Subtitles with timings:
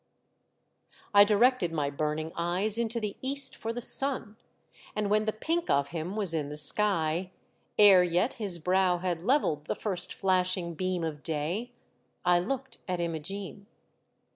[1.13, 4.35] I directed my burning eyes into the east for the sun,
[4.95, 7.29] and when the pink of him was in the sky,
[7.77, 11.71] ere yet his brow had levelled the first flashing beam of day,
[12.25, 13.67] I looked at Imogene.